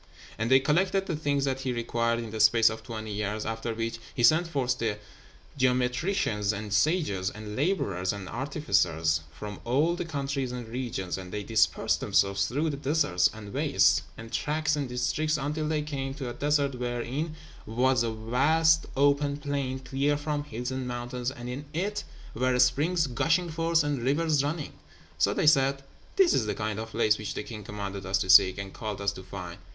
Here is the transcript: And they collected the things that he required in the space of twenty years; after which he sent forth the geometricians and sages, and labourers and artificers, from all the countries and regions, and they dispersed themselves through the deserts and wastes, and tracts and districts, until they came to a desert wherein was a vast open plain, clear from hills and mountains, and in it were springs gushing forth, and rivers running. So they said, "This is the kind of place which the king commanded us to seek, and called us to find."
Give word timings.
And 0.39 0.49
they 0.49 0.59
collected 0.59 1.05
the 1.05 1.15
things 1.15 1.45
that 1.45 1.59
he 1.59 1.71
required 1.71 2.17
in 2.17 2.31
the 2.31 2.39
space 2.39 2.71
of 2.71 2.81
twenty 2.81 3.11
years; 3.11 3.45
after 3.45 3.75
which 3.75 3.99
he 4.15 4.23
sent 4.23 4.47
forth 4.47 4.79
the 4.79 4.97
geometricians 5.59 6.51
and 6.51 6.73
sages, 6.73 7.29
and 7.29 7.55
labourers 7.55 8.11
and 8.11 8.27
artificers, 8.27 9.21
from 9.31 9.61
all 9.63 9.95
the 9.95 10.03
countries 10.03 10.51
and 10.51 10.67
regions, 10.67 11.19
and 11.19 11.31
they 11.31 11.43
dispersed 11.43 11.99
themselves 11.99 12.47
through 12.47 12.71
the 12.71 12.77
deserts 12.77 13.29
and 13.31 13.53
wastes, 13.53 14.01
and 14.17 14.33
tracts 14.33 14.75
and 14.75 14.89
districts, 14.89 15.37
until 15.37 15.67
they 15.67 15.83
came 15.83 16.15
to 16.15 16.27
a 16.27 16.33
desert 16.33 16.73
wherein 16.73 17.35
was 17.67 18.01
a 18.01 18.09
vast 18.11 18.87
open 18.97 19.37
plain, 19.37 19.77
clear 19.77 20.17
from 20.17 20.45
hills 20.45 20.71
and 20.71 20.87
mountains, 20.87 21.29
and 21.29 21.47
in 21.47 21.65
it 21.75 22.03
were 22.33 22.57
springs 22.57 23.05
gushing 23.05 23.51
forth, 23.51 23.83
and 23.83 24.01
rivers 24.01 24.43
running. 24.43 24.73
So 25.19 25.35
they 25.35 25.45
said, 25.45 25.83
"This 26.15 26.33
is 26.33 26.47
the 26.47 26.55
kind 26.55 26.79
of 26.79 26.89
place 26.89 27.19
which 27.19 27.35
the 27.35 27.43
king 27.43 27.63
commanded 27.63 28.03
us 28.07 28.17
to 28.17 28.31
seek, 28.31 28.57
and 28.57 28.73
called 28.73 28.99
us 28.99 29.11
to 29.11 29.21
find." 29.21 29.59